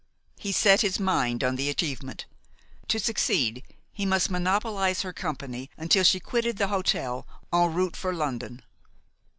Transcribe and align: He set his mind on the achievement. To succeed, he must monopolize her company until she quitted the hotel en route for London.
He 0.39 0.51
set 0.51 0.81
his 0.81 0.99
mind 0.99 1.43
on 1.43 1.57
the 1.57 1.69
achievement. 1.69 2.25
To 2.87 2.97
succeed, 2.97 3.61
he 3.93 4.03
must 4.03 4.31
monopolize 4.31 5.03
her 5.03 5.13
company 5.13 5.69
until 5.77 6.03
she 6.03 6.19
quitted 6.19 6.57
the 6.57 6.69
hotel 6.69 7.27
en 7.53 7.71
route 7.71 7.95
for 7.95 8.11
London. 8.11 8.63